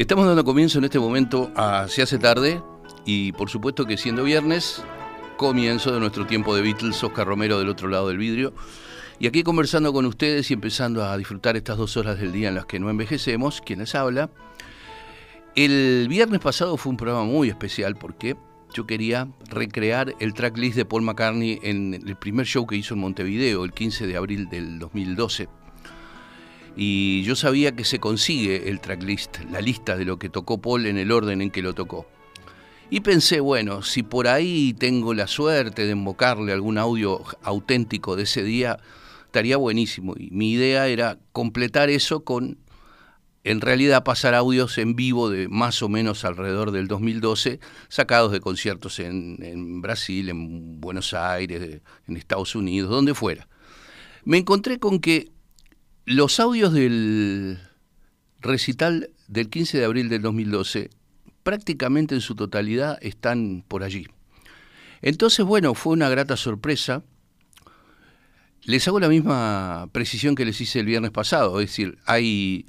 [0.00, 2.62] Estamos dando comienzo en este momento a Se hace tarde
[3.04, 4.82] y por supuesto que siendo viernes,
[5.36, 8.54] comienzo de nuestro tiempo de Beatles, Oscar Romero del otro lado del vidrio.
[9.20, 12.56] Y aquí conversando con ustedes y empezando a disfrutar estas dos horas del día en
[12.56, 14.30] las que no envejecemos, quien les habla.
[15.54, 18.36] El viernes pasado fue un programa muy especial porque
[18.74, 23.00] yo quería recrear el tracklist de Paul McCartney en el primer show que hizo en
[23.00, 25.48] Montevideo, el 15 de abril del 2012
[26.76, 30.86] y yo sabía que se consigue el tracklist, la lista de lo que tocó Paul
[30.86, 32.06] en el orden en que lo tocó.
[32.90, 38.24] Y pensé, bueno, si por ahí tengo la suerte de invocarle algún audio auténtico de
[38.24, 38.78] ese día,
[39.30, 40.14] estaría buenísimo.
[40.18, 42.58] Y mi idea era completar eso con,
[43.44, 48.40] en realidad, pasar audios en vivo de más o menos alrededor del 2012, sacados de
[48.40, 53.48] conciertos en, Brasil, en Buenos Aires, en Estados Unidos, donde fuera.
[54.24, 55.30] Me encontré con que
[56.04, 57.60] los audios del
[58.40, 60.90] recital del 15 de abril del 2012
[61.44, 64.08] prácticamente en su totalidad están por allí.
[65.02, 67.04] Entonces, bueno, fue una grata sorpresa.
[68.70, 72.66] Les hago la misma precisión que les hice el viernes pasado, es decir, hay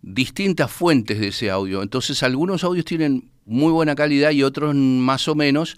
[0.00, 1.82] distintas fuentes de ese audio.
[1.82, 5.76] Entonces, algunos audios tienen muy buena calidad y otros más o menos,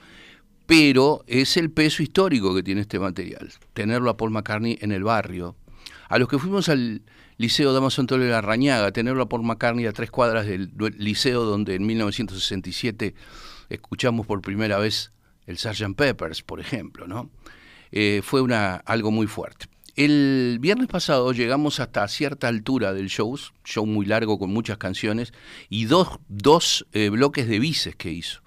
[0.67, 3.51] pero es el peso histórico que tiene este material.
[3.75, 5.57] Tenerlo a Paul McCartney en el barrio,
[6.09, 7.03] a los que fuimos al
[7.37, 11.43] Liceo Damaso Antonio de la Rañaga, tenerlo a Paul McCartney a tres cuadras del liceo
[11.43, 13.13] donde en 1967
[13.71, 15.11] escuchamos por primera vez
[15.47, 15.97] el Sgt.
[15.97, 17.29] Peppers, por ejemplo, ¿no?
[17.93, 19.67] Eh, fue una, algo muy fuerte.
[19.97, 25.33] El viernes pasado llegamos hasta cierta altura del show, show muy largo con muchas canciones,
[25.69, 28.41] y dos, dos eh, bloques de bices que hizo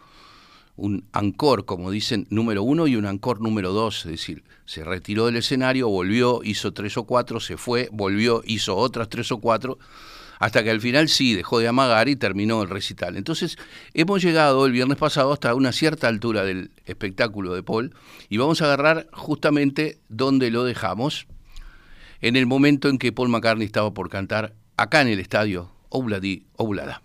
[0.82, 5.28] un ancor, como dicen, número uno y un ancor número dos, es decir, se retiró
[5.28, 9.78] del escenario, volvió, hizo tres o cuatro, se fue, volvió, hizo otras tres o cuatro,
[10.42, 13.16] hasta que al final sí dejó de amagar y terminó el recital.
[13.16, 13.60] Entonces,
[13.94, 17.94] hemos llegado el viernes pasado hasta una cierta altura del espectáculo de Paul
[18.28, 21.28] y vamos a agarrar justamente donde lo dejamos,
[22.22, 26.48] en el momento en que Paul McCartney estaba por cantar acá en el estadio Obladi
[26.58, 27.04] Oblada.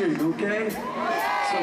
[0.00, 0.70] In singing, okay?
[0.70, 1.58] So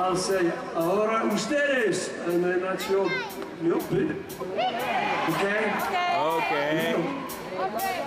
[0.00, 3.10] I'll say, ahora ustedes, and then that's your,
[3.62, 4.16] your bit.
[5.28, 5.72] Okay?
[6.16, 6.94] Okay.
[7.58, 8.00] Okay.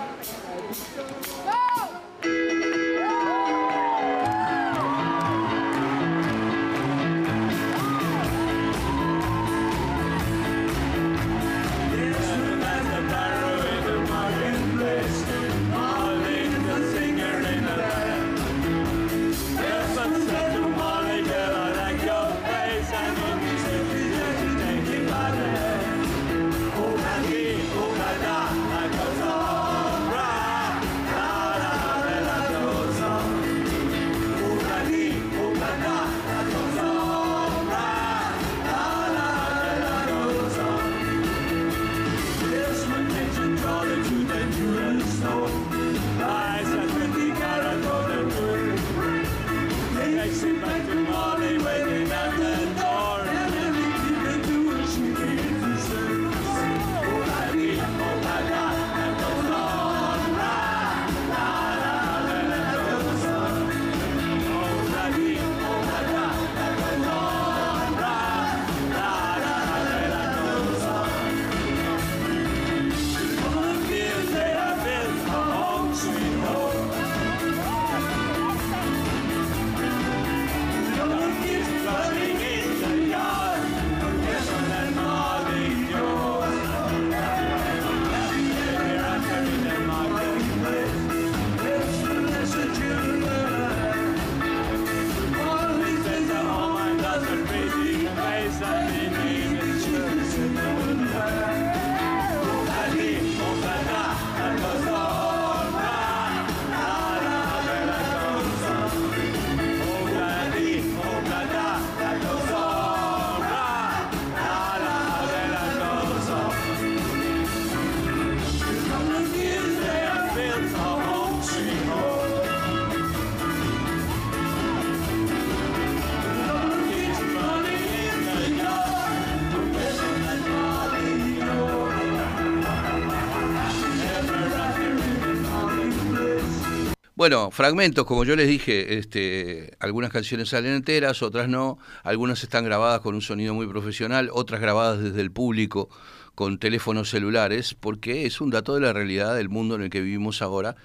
[137.24, 142.66] Bueno, fragmentos, como yo les dije, este, algunas canciones salen enteras, otras no, algunas están
[142.66, 145.88] grabadas con un sonido muy profesional, otras grabadas desde el público
[146.34, 150.02] con teléfonos celulares, porque es un dato de la realidad del mundo en el que
[150.02, 150.76] vivimos ahora.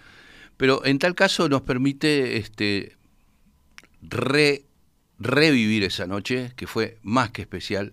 [0.55, 2.95] Pero en tal caso nos permite este,
[5.19, 7.91] revivir esa noche, que fue más que especial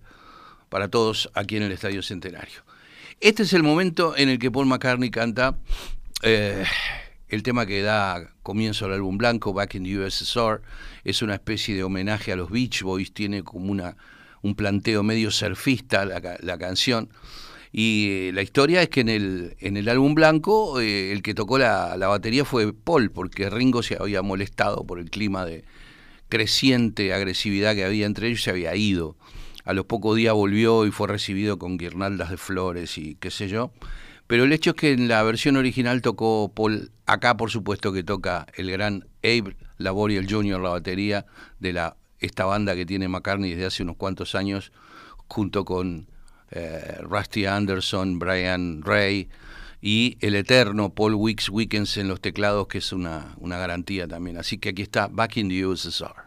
[0.68, 2.62] para todos aquí en el Estadio Centenario.
[3.20, 5.58] Este es el momento en el que Paul McCartney canta
[6.22, 6.64] eh,
[7.28, 10.62] el tema que da comienzo al álbum blanco, Back in the USSR.
[11.04, 13.96] Es una especie de homenaje a los Beach Boys, tiene como una,
[14.42, 17.08] un planteo medio surfista la, canción.
[17.72, 21.34] Y eh, la historia es que en el, en el álbum blanco eh, el que
[21.34, 25.64] tocó la, la, batería fue Paul, porque Ringo se había molestado por el clima de
[26.28, 29.16] creciente agresividad que había entre ellos y se había ido
[29.66, 33.48] a los pocos días volvió y fue recibido con guirnaldas de flores y qué sé
[33.48, 33.72] yo.
[34.26, 38.02] Pero el hecho es que en la versión original tocó Paul, acá por supuesto que
[38.02, 41.26] toca el gran Abe Laboriel Jr., la batería
[41.60, 44.72] de la, esta banda que tiene McCartney desde hace unos cuantos años,
[45.28, 46.08] junto con
[46.50, 49.28] eh, Rusty Anderson, Brian Ray
[49.80, 54.38] y el eterno Paul Weeks Weekends en los teclados, que es una, una garantía también.
[54.38, 56.25] Así que aquí está Back in the USSR.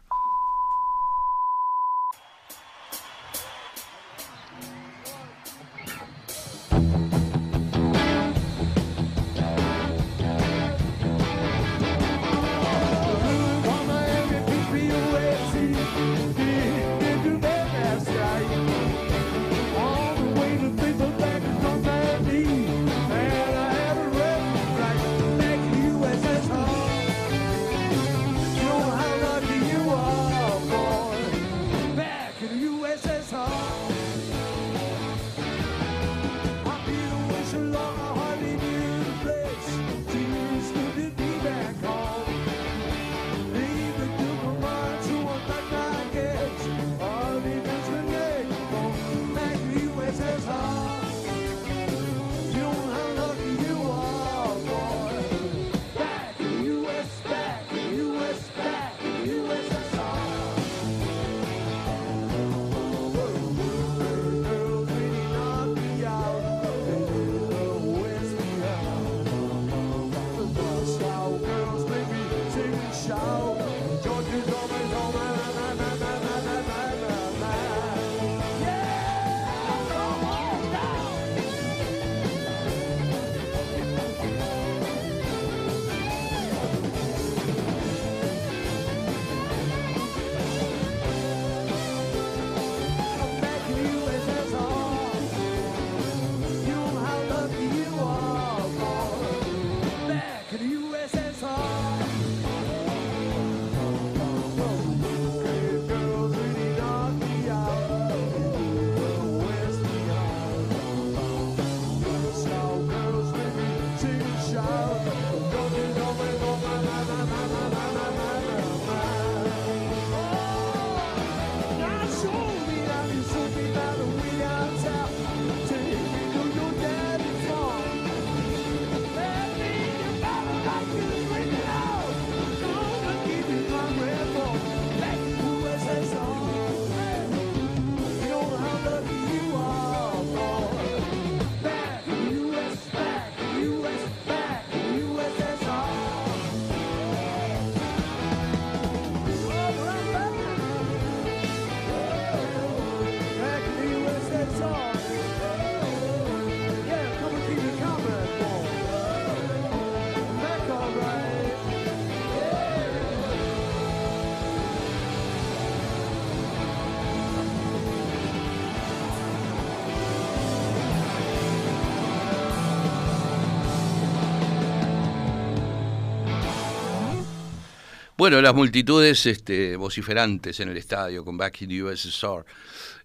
[178.19, 182.45] Bueno, las multitudes este, vociferantes en el estadio con Back in the USSR.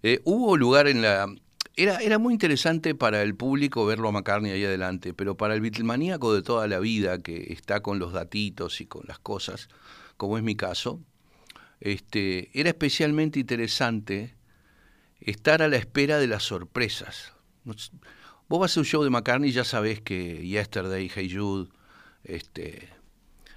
[0.03, 1.33] Eh, hubo lugar en la...
[1.77, 5.61] Era, era muy interesante para el público verlo a McCartney ahí adelante, pero para el
[5.61, 9.69] Beatlemaníaco de toda la vida, que está con los datitos y con las cosas,
[10.17, 11.01] como es mi caso,
[11.79, 14.35] este, era especialmente interesante
[15.21, 17.35] estar a la espera de las sorpresas.
[17.63, 21.71] Vos vas a un show de McCartney y ya sabés que Yesterday, Hey Jude,
[22.25, 22.89] este,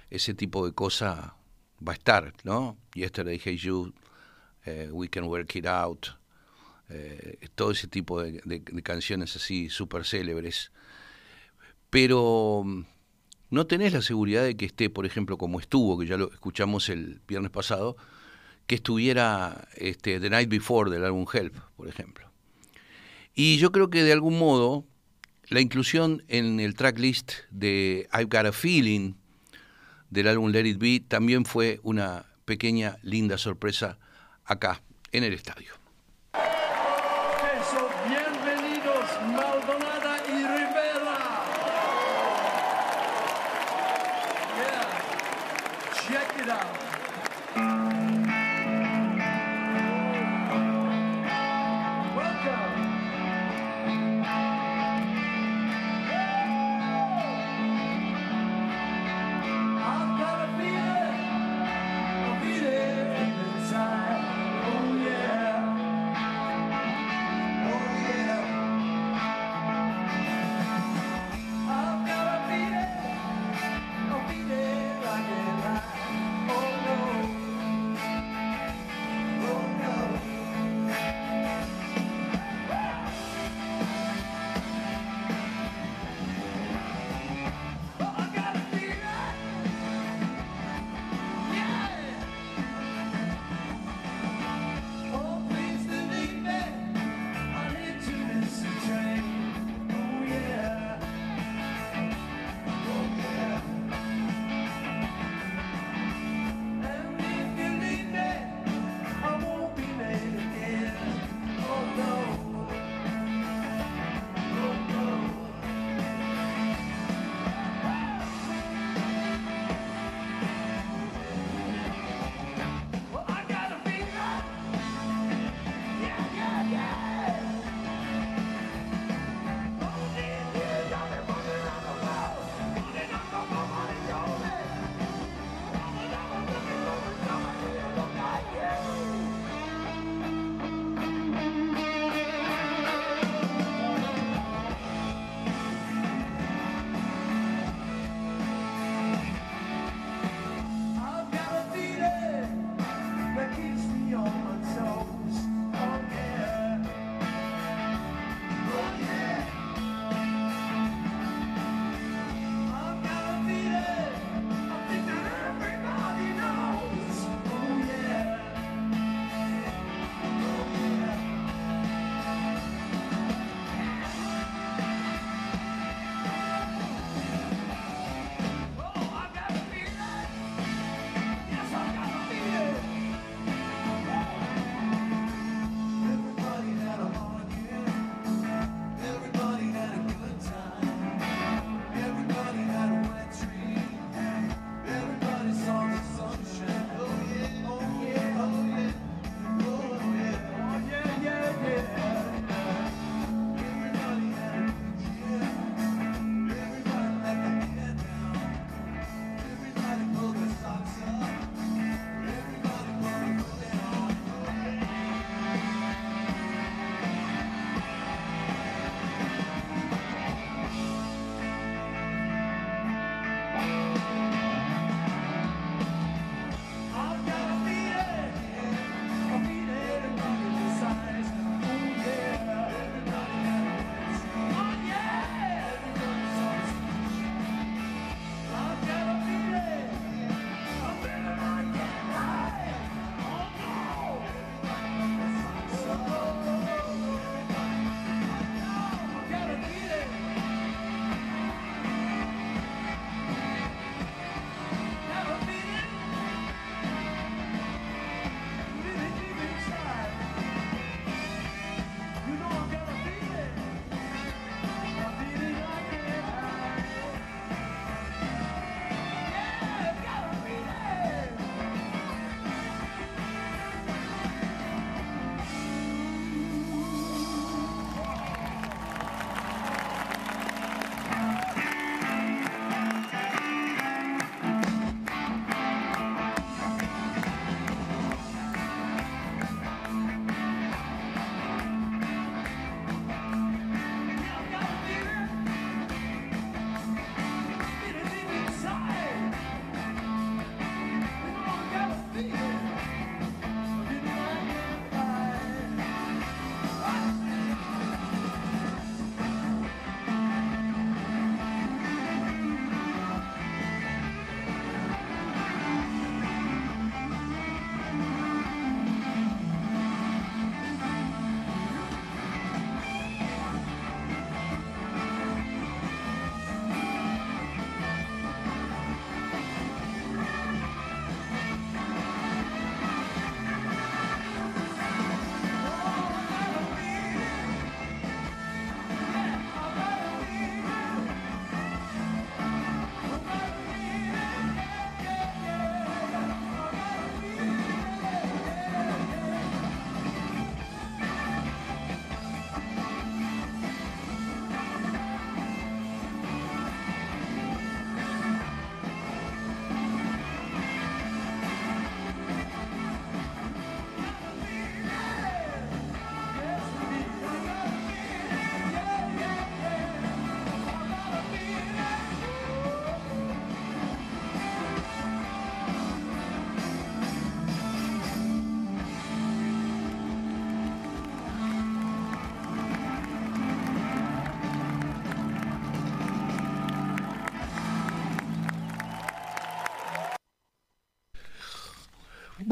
[0.08, 1.32] ese tipo de cosas
[1.86, 2.76] va a estar, ¿no?
[2.94, 3.92] Yesterday, Hey You,
[4.64, 6.08] eh, We Can Work It Out,
[6.90, 10.72] eh, todo ese tipo de, canciones así súper célebres.
[11.90, 12.84] Pero mm,
[13.50, 16.88] no tenés la seguridad de que esté, por ejemplo, como estuvo, que ya lo escuchamos
[16.88, 17.96] el viernes pasado,
[18.66, 22.30] que estuviera este, The Night Before del álbum Help, por ejemplo.
[23.34, 24.84] Y yo creo que de algún modo
[25.48, 29.14] la inclusión en el tracklist de I've Got a Feeling
[30.10, 33.98] del álbum Let It Be también fue una pequeña, linda sorpresa
[34.44, 35.77] acá en el estadio.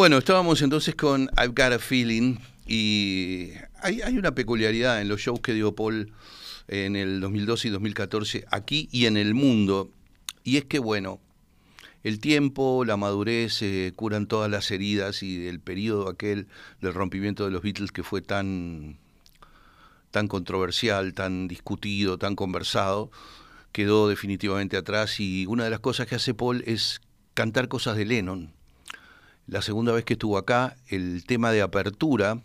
[0.07, 3.51] Bueno, estábamos entonces con I've Got a Feeling y
[3.83, 6.13] hay, hay una peculiaridad en los shows que dio Paul
[6.69, 9.91] en el 2012 y 2014 aquí y en el mundo.
[10.45, 11.19] Y es que, bueno,
[12.05, 16.47] el tiempo, la madurez eh, curan todas las heridas y el periodo aquel
[16.81, 18.99] del rompimiento de los Beatles que fue tan,
[20.13, 23.11] tan controversial, tan discutido, tan conversado,
[23.73, 27.01] quedó definitivamente atrás y una de las cosas que hace Paul es
[27.35, 28.56] cantar cosas de Lennon.
[29.47, 32.43] La segunda vez que estuvo acá, el tema de apertura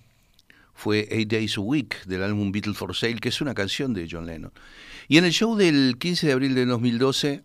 [0.76, 4.08] fue Eight Days a Week del álbum Beatles for Sale, que es una canción de
[4.10, 4.52] John Lennon.
[5.08, 7.44] Y en el show del 15 de abril de 2012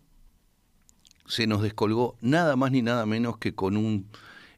[1.25, 4.07] se nos descolgó nada más ni nada menos que con un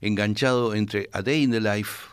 [0.02, 2.10] enganchado entre A Day in the Life,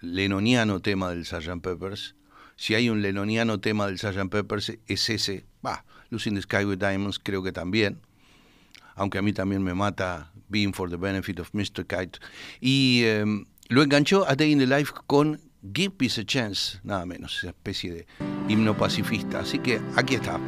[0.00, 1.60] lenoniano tema del Sgt.
[1.60, 2.14] Peppers.
[2.56, 4.30] Si hay un lenoniano tema del Sgt.
[4.30, 5.44] Peppers, es ese.
[5.64, 8.00] Va, Losing the Sky with Diamonds creo que también.
[8.94, 11.84] Aunque a mí también me mata Being for the Benefit of Mr.
[11.86, 12.18] Kite.
[12.60, 15.40] Y em, lo enganchó A Day in the Life con
[15.72, 18.06] Give Peace a Chance, nada menos, esa especie de
[18.48, 19.40] himno pacifista.
[19.40, 20.38] Así que aquí está.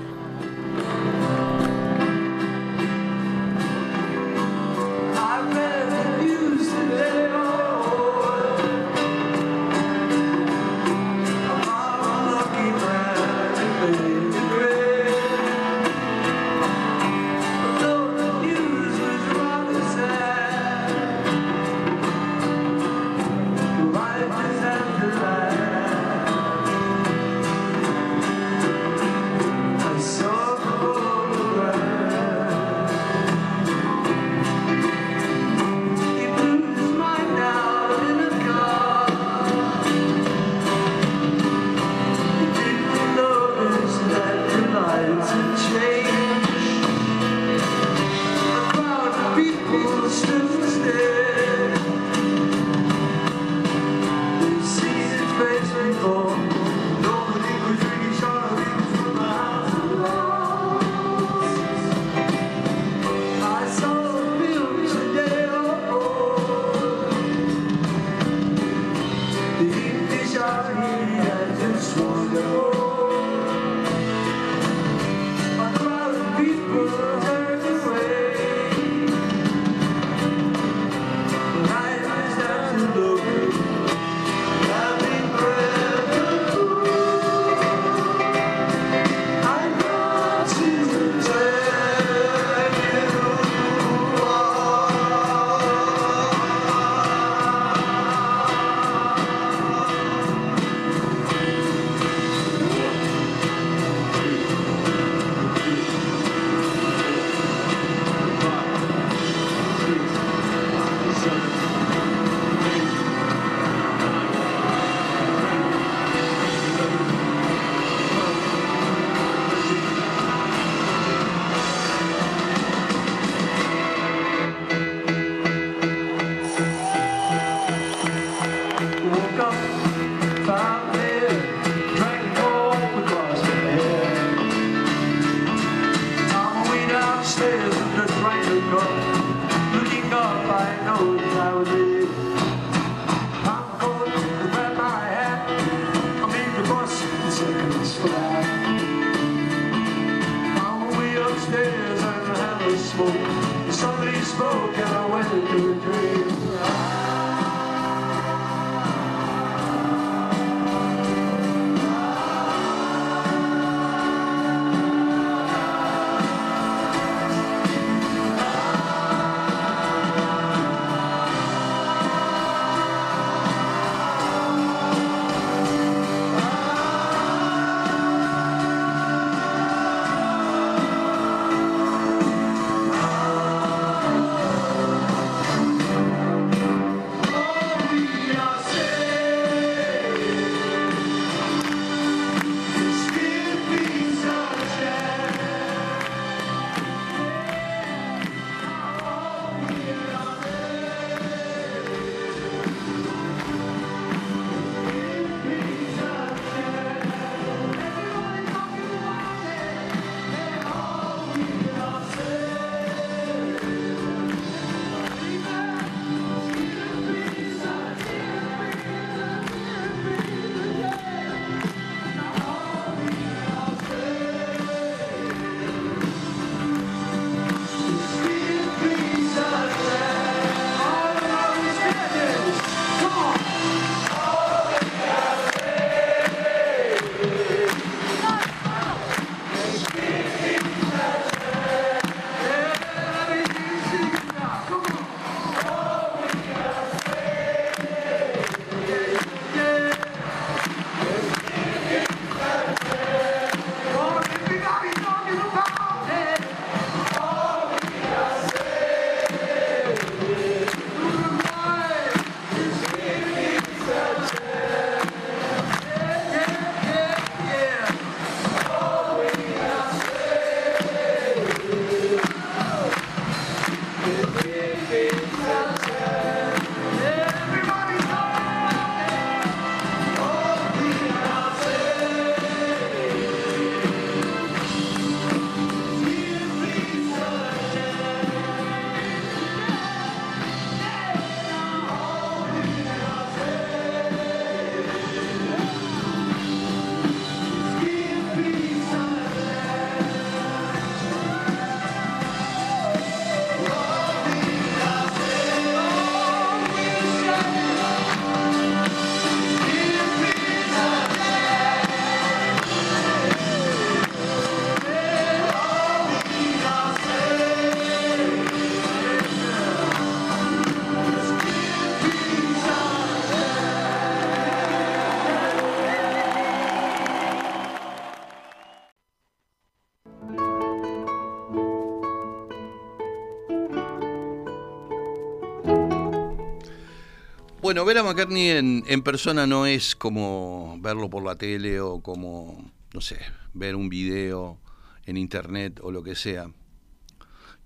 [337.66, 342.00] Bueno, ver a McCartney en, en persona no es como verlo por la tele o
[342.00, 343.18] como, no sé,
[343.54, 344.60] ver un video
[345.04, 346.52] en internet o lo que sea.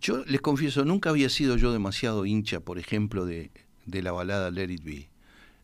[0.00, 3.50] Yo les confieso, nunca había sido yo demasiado hincha, por ejemplo, de,
[3.84, 5.10] de la balada Let It Be.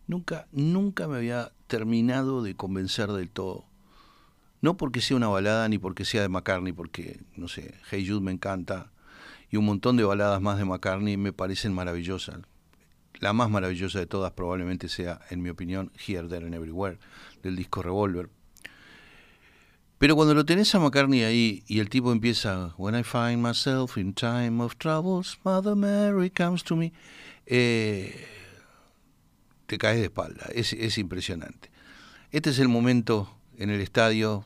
[0.07, 3.65] Nunca, nunca me había terminado de convencer del todo.
[4.61, 8.21] No porque sea una balada ni porque sea de McCartney, porque, no sé, Hey Jude
[8.21, 8.93] me encanta
[9.51, 12.41] y un montón de baladas más de McCartney me parecen maravillosas.
[13.21, 16.99] La más maravillosa de todas probablemente sea, en mi opinión, Here, There and Everywhere,
[17.43, 18.29] del disco Revolver.
[19.99, 23.97] Pero cuando lo tenés a McCartney ahí y el tipo empieza, When I find myself
[23.97, 26.93] in time of troubles, Mother Mary comes to me,
[27.47, 28.27] eh,
[29.67, 31.71] te caes de espalda, es, es impresionante.
[32.31, 34.45] Este es el momento en el estadio,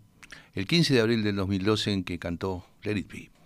[0.54, 3.39] el 15 de abril del 2012, en que cantó Let It Be.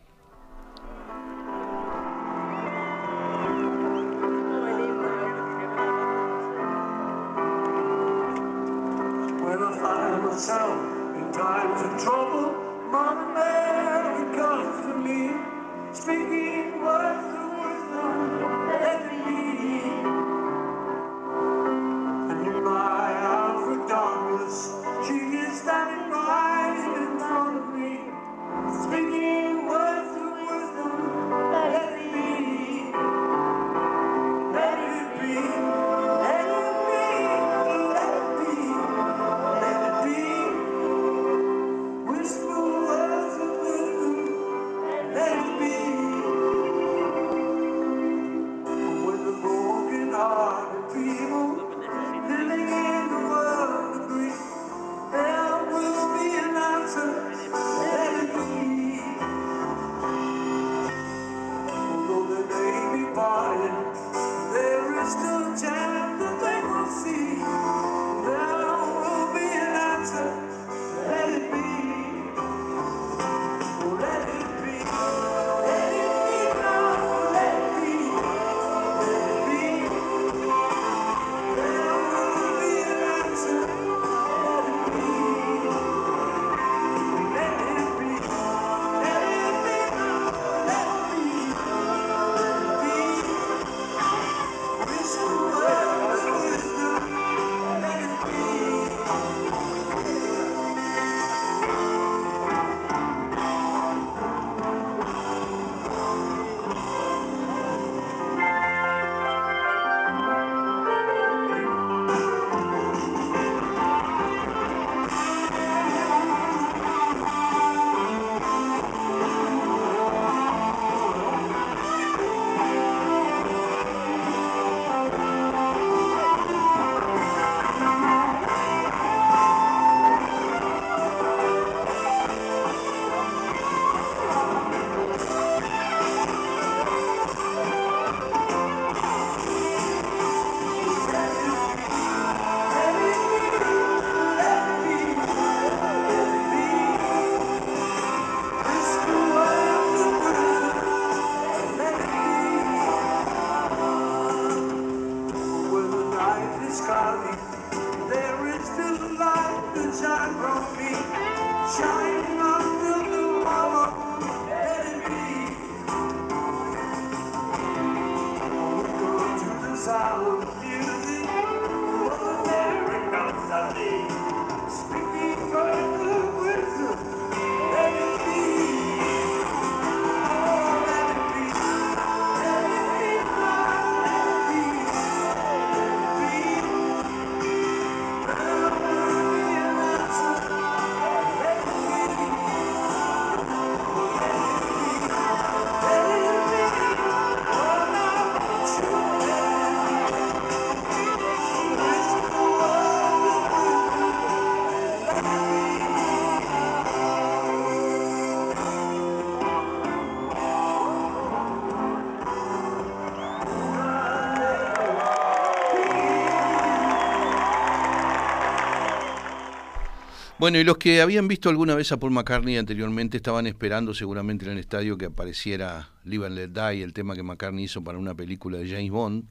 [220.44, 224.44] Bueno, y los que habían visto alguna vez a Paul McCartney anteriormente estaban esperando seguramente
[224.44, 227.96] en el estadio que apareciera Live and Let Die, el tema que McCartney hizo para
[227.96, 229.24] una película de James Bond,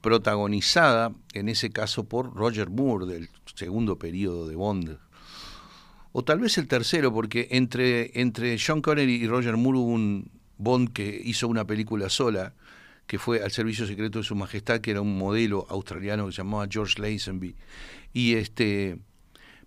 [0.00, 4.98] protagonizada en ese caso por Roger Moore del segundo periodo de Bond.
[6.12, 10.30] O tal vez el tercero, porque entre, entre Sean Connery y Roger Moore hubo un
[10.56, 12.54] Bond que hizo una película sola,
[13.06, 16.38] que fue al servicio secreto de su majestad, que era un modelo australiano que se
[16.38, 17.56] llamaba George Lazenby.
[18.14, 18.96] Y este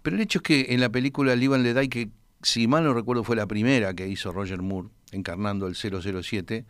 [0.02, 2.10] pero el hecho es que en la película Liban Ledai, que
[2.42, 6.66] si mal no recuerdo fue la primera que hizo Roger Moore, encarnando el 007,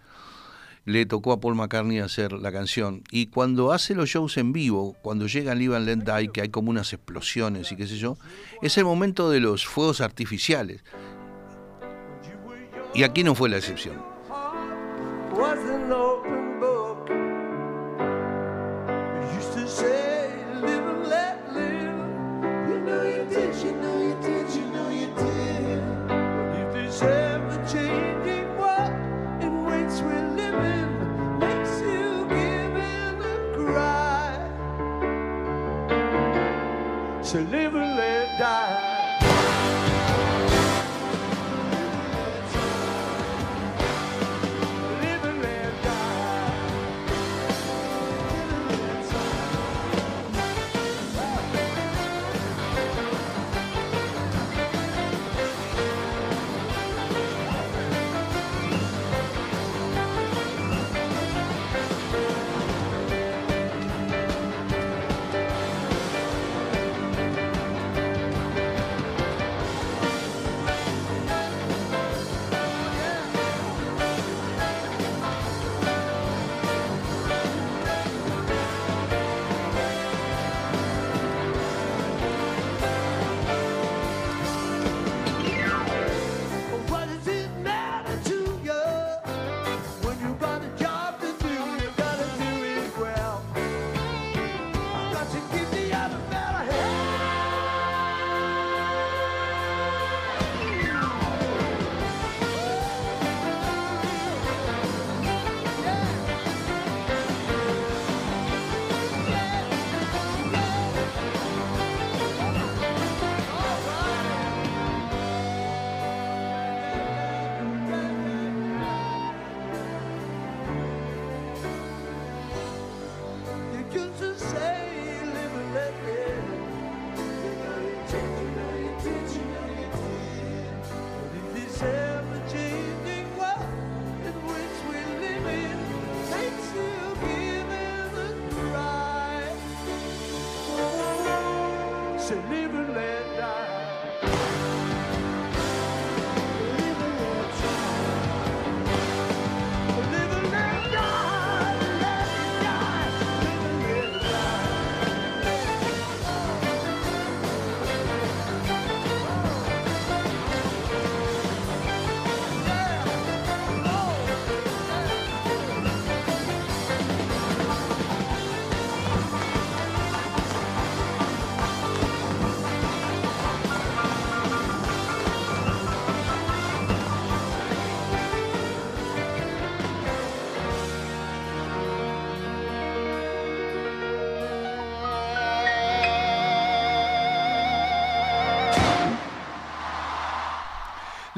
[0.86, 3.04] le tocó a Paul McCartney hacer la canción.
[3.12, 6.72] Y cuando hace los shows en vivo, cuando llega Liban Let Die, que hay como
[6.72, 8.18] unas explosiones y qué sé yo,
[8.62, 10.84] es el momento de los fuegos artificiales.
[12.96, 14.19] Y aquí no fue la excepción.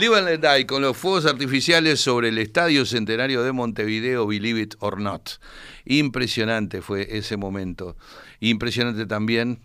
[0.02, 5.00] Live and con los fuegos artificiales sobre el Estadio Centenario de Montevideo, Believe It or
[5.00, 5.34] Not.
[5.86, 7.96] Impresionante fue ese momento.
[8.40, 9.60] Impresionante también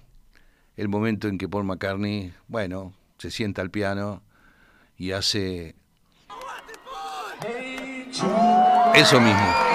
[0.76, 4.22] el momento en que Paul McCartney, bueno, se sienta al piano
[4.98, 5.74] y hace
[8.94, 9.65] eso mismo.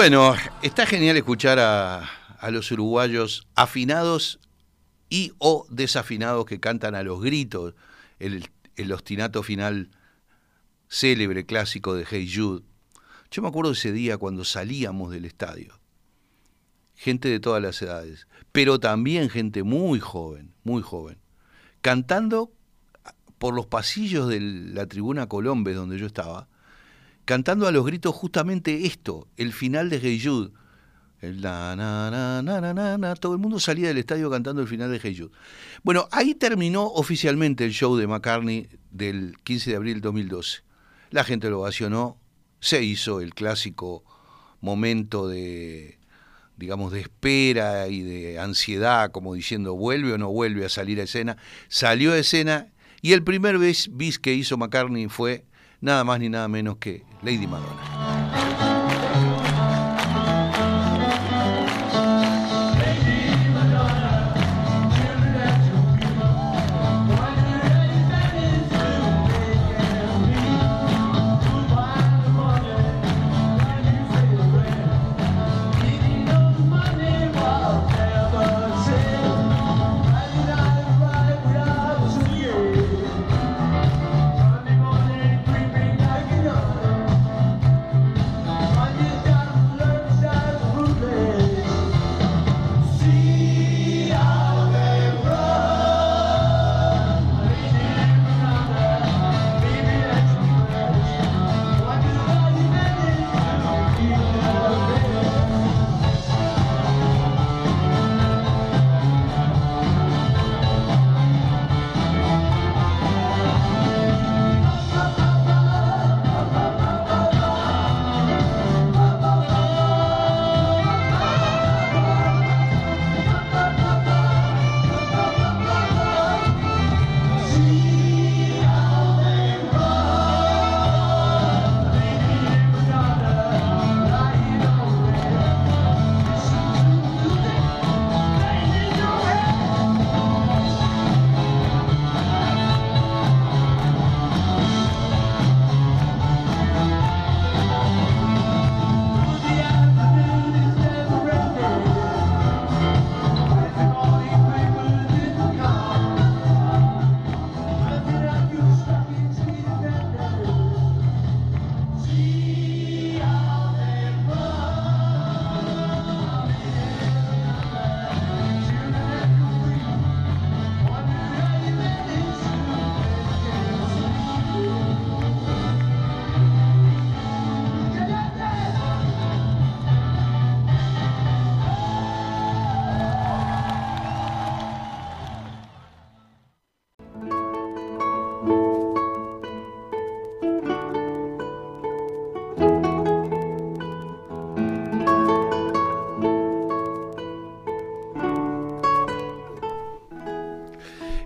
[0.00, 2.08] Bueno, está genial escuchar a,
[2.50, 4.40] los uruguayos afinados
[5.10, 7.74] y o desafinados que cantan a los gritos
[8.18, 9.90] el, el ostinato final
[10.88, 12.64] célebre clásico de Hey Jude.
[13.30, 15.78] Yo me acuerdo de ese día cuando salíamos del estadio.
[16.94, 21.18] Gente de todas las edades, pero también gente muy joven, muy joven,
[21.82, 22.50] cantando
[23.36, 26.48] por los pasillos de la tribuna Colombes donde yo estaba,
[27.30, 30.50] cantando a los gritos justamente esto, el final de Hey Jude.
[31.20, 34.98] El na, na, na, na, todo el mundo salía del estadio cantando el final de
[35.00, 35.30] Hey Jude.
[35.84, 40.62] Bueno, ahí terminó oficialmente el show de McCartney del 15 de abril de 2012.
[41.10, 42.18] La gente lo ovacionó,
[42.58, 44.02] se hizo el clásico
[44.60, 46.00] momento de,
[46.56, 51.04] digamos, de espera y de ansiedad, como diciendo, ¿vuelve o no vuelve a salir a
[51.04, 51.36] escena?
[51.68, 52.72] Salió a escena
[53.02, 55.44] y el primer bis, bis que hizo McCartney fue
[55.80, 57.99] nada más ni nada menos que Lady Madonna.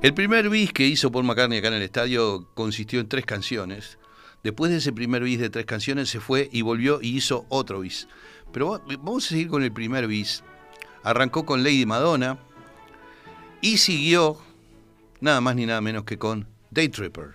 [0.05, 3.97] El primer bis que hizo Paul McCartney acá en el estadio consistió en tres canciones.
[4.43, 7.81] Después de ese primer bis de tres canciones se fue y volvió y hizo otro
[7.81, 8.07] bis.
[8.53, 10.45] Pero vamos a seguir con el primer bis.
[11.05, 12.39] Arrancó con Lady Madonna
[13.63, 14.37] y siguió
[15.23, 17.31] nada más ni nada menos que con Day Tripper.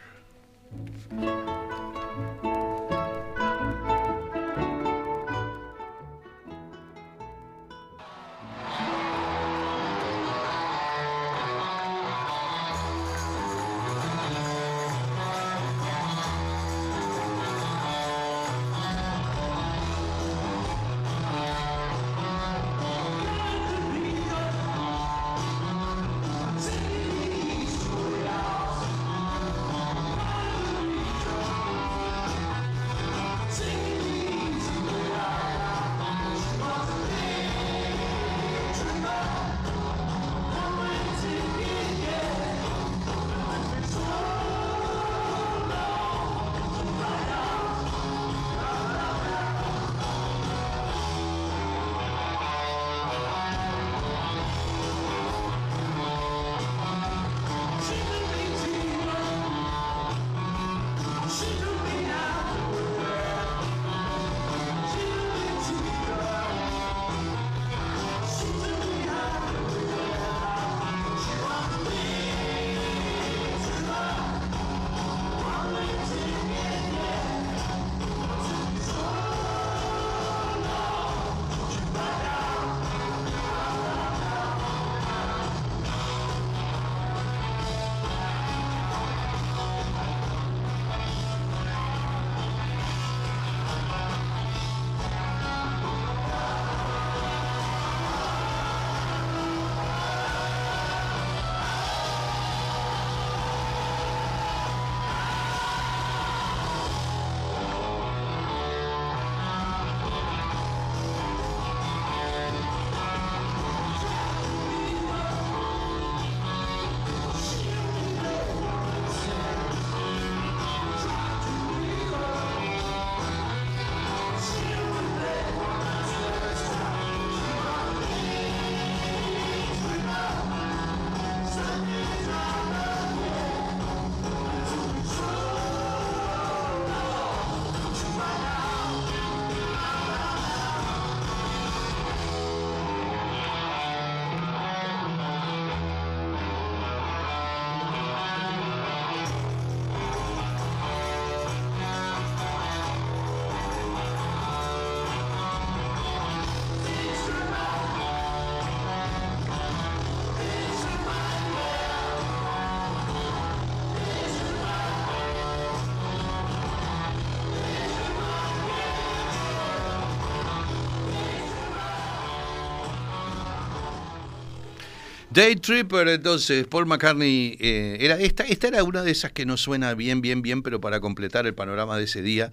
[175.39, 179.55] Day Tripper, entonces, Paul McCartney, eh, era, esta, esta era una de esas que no
[179.55, 182.51] suena bien, bien, bien, pero para completar el panorama de ese día,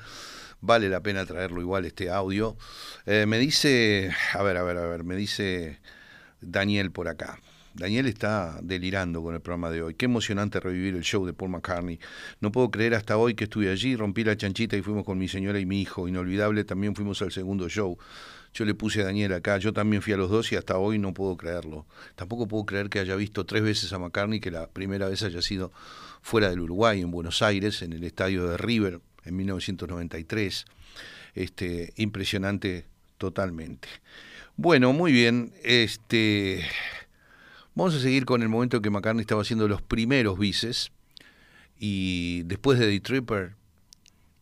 [0.61, 2.57] vale la pena traerlo igual este audio.
[3.05, 5.81] Eh, me dice, a ver, a ver, a ver, me dice
[6.41, 7.41] Daniel por acá.
[7.75, 9.95] Daniel está delirando con el programa de hoy.
[9.95, 11.99] Qué emocionante revivir el show de Paul McCartney.
[12.41, 15.27] No puedo creer hasta hoy que estuve allí, rompí la chanchita y fuimos con mi
[15.27, 16.07] señora y mi hijo.
[16.07, 17.99] Inolvidable, también fuimos al segundo show.
[18.57, 20.99] Yo le puse a Daniel acá, yo también fui a los dos y hasta hoy
[20.99, 21.85] no puedo creerlo.
[22.15, 25.43] Tampoco puedo creer que haya visto tres veces a McCartney, que la primera vez haya
[25.43, 25.73] sido
[26.23, 30.65] fuera del Uruguay, en Buenos Aires, en el estadio de River, en 1993.
[31.35, 32.87] Este, impresionante
[33.19, 33.89] totalmente.
[34.57, 35.53] Bueno, muy bien.
[35.63, 36.65] Este,
[37.75, 40.93] vamos a seguir con el momento que McCartney estaba haciendo los primeros bices.
[41.79, 43.53] Y después de The Tripper,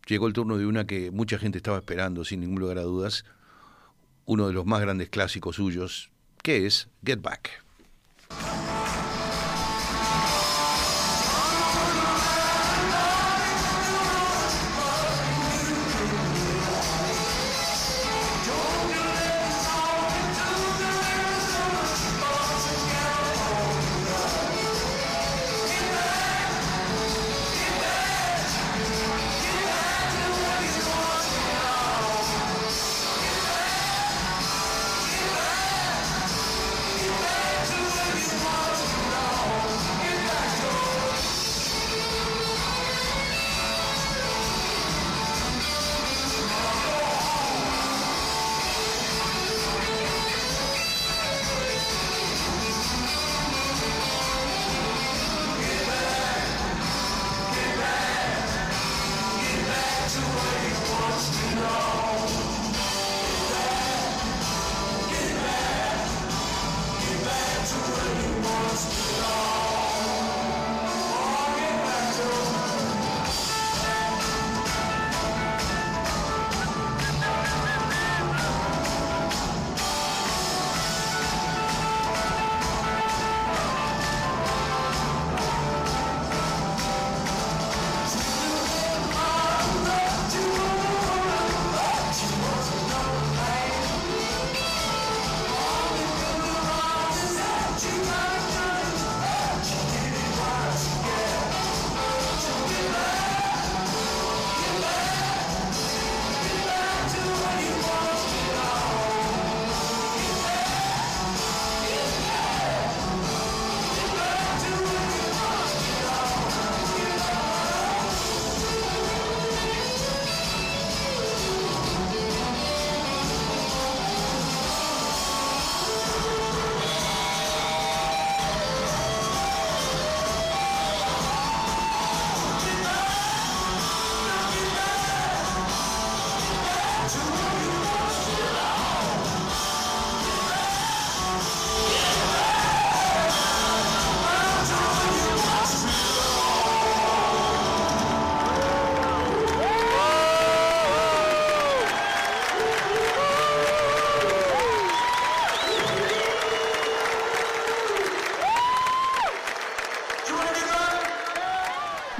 [0.06, 3.24] llegó el turno de una que mucha gente estaba esperando, sin ningún lugar a dudas,
[4.26, 6.10] uno de los más grandes clásicos suyos,
[6.42, 7.64] que es Get Back.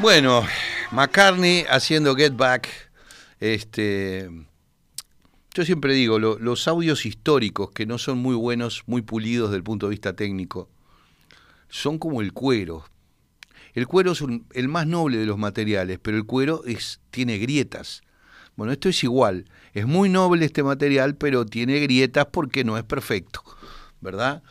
[0.04, 0.46] Bueno,
[0.90, 2.68] McCartney haciendo Get Back.
[3.40, 4.28] Este,
[5.54, 9.56] yo siempre digo, lo- los audios históricos que no son muy buenos, muy pulidos desde
[9.56, 10.68] el punto de vista técnico,
[11.70, 12.84] son como el cuero.
[13.72, 18.02] El cuero es el más noble de los materiales, pero el cuero es, tiene grietas.
[18.56, 19.46] Bueno, esto es igual.
[19.72, 23.42] Es muy noble este material, pero tiene grietas porque no es perfecto,
[24.02, 24.42] ¿verdad?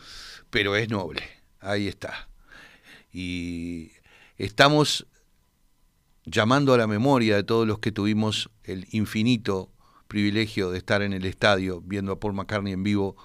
[0.50, 1.22] Pero es noble.
[1.60, 2.28] Ahí está.
[3.12, 3.92] Y
[4.36, 5.06] estamos
[6.24, 9.70] llamando a la memoria de todos los que tuvimos el infinito
[10.08, 13.16] privilegio de estar en el estadio viendo a Paul McCartney en vivo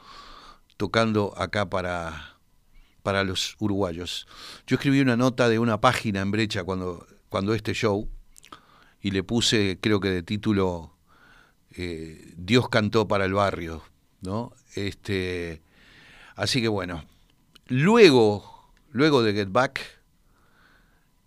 [0.78, 2.38] tocando acá para,
[3.04, 4.28] para los uruguayos.
[4.66, 8.10] Yo escribí una nota de una página en brecha cuando, cuando este show
[9.02, 10.93] y le puse, creo que de título,
[11.72, 13.84] eh, Dios cantó para el barrio,
[14.22, 14.54] ¿no?
[14.76, 15.62] Este,
[16.36, 17.06] así que bueno,
[17.68, 19.82] luego, luego de Get Back,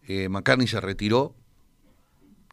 [0.09, 1.35] eh, McCartney se retiró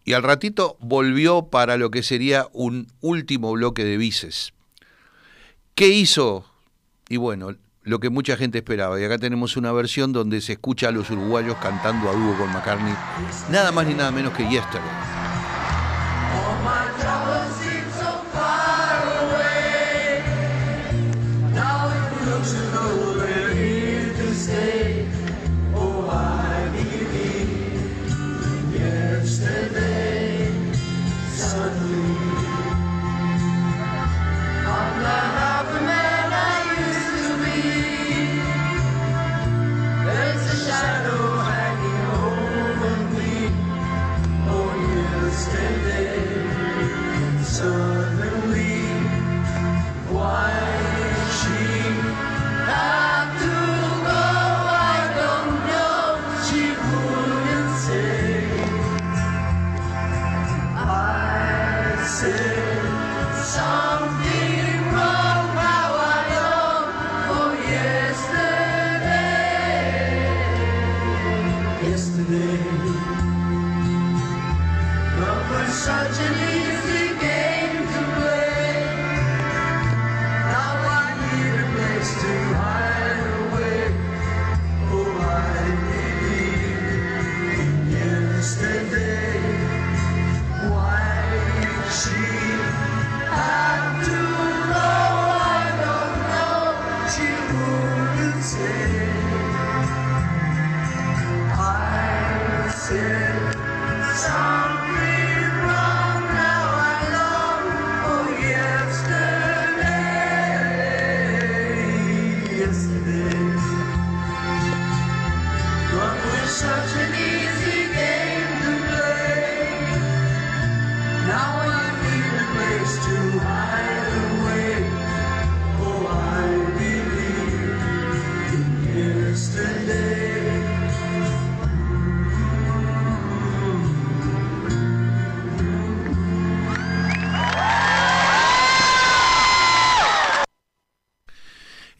[0.06, 4.54] y al ratito volvió para lo que sería un último bloque de bices.
[5.76, 6.46] ¿Qué hizo?
[7.08, 9.00] Y bueno, lo que mucha gente esperaba.
[9.00, 12.52] Y acá tenemos una versión donde se escucha a los uruguayos cantando a dúo con
[12.52, 12.94] McCartney,
[13.52, 15.19] nada más ni nada menos que Yesterday.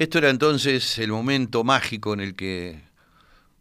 [0.10, 2.82] Esto era entonces el momento mágico en el que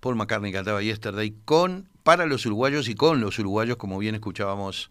[0.01, 4.89] Paul McCartney cantaba Yesterday con, para los uruguayos y con los uruguayos, como bien escuchábamos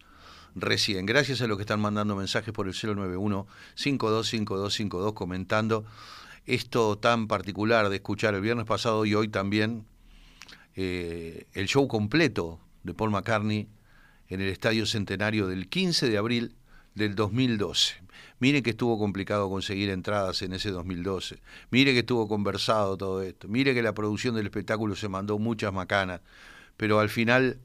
[0.54, 1.04] recién.
[1.04, 5.84] Gracias a los que están mandando mensajes por el 091-525252 comentando
[6.46, 9.84] esto tan particular de escuchar el viernes pasado y hoy también
[10.76, 13.66] eh, el show completo de Paul McCartney
[14.28, 16.54] en el Estadio Centenario del 15 de abril
[16.94, 18.06] del 2012.
[18.40, 21.40] Mire que estuvo complicado conseguir entradas en ese 2012.
[21.70, 23.48] Mire que estuvo conversado todo esto.
[23.48, 26.20] Mire que la producción del espectáculo se mandó muchas macanas.
[26.76, 27.58] Pero al final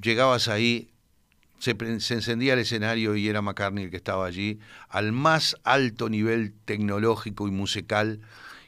[0.00, 0.90] llegabas ahí,
[1.58, 6.54] se, encendía el escenario y era McCartney el que estaba allí, al más alto nivel
[6.64, 8.20] tecnológico y musical.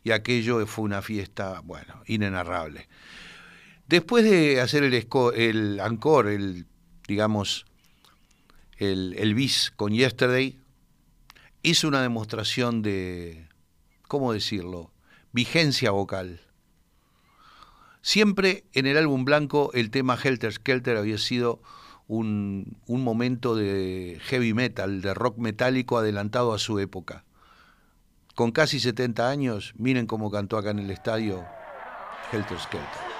[0.03, 2.89] Y aquello fue una fiesta, bueno, inenarrable.
[3.87, 6.67] Después de hacer el, el encore, el,
[7.07, 7.67] digamos,
[8.79, 10.59] el, el bis con Yesterday,
[11.63, 13.49] hizo una demostración de,
[14.09, 14.91] ¿cómo decirlo?,
[15.33, 16.41] vigencia vocal.
[18.03, 21.61] Siempre en el álbum blanco el tema Helter Skelter había sido
[22.09, 27.25] un, un momento de heavy metal, de rock metálico adelantado a su época.
[28.35, 31.45] Con casi 70 años, miren cómo cantó acá en el estadio
[32.33, 33.11] Helter Skelter.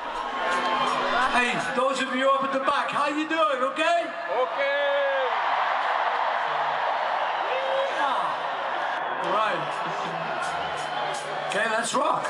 [1.33, 3.63] Hey, those of you up at the back, how you doing?
[3.73, 4.03] Okay?
[4.43, 5.00] Okay.
[9.33, 9.61] Right.
[11.49, 12.25] Okay, let's rock.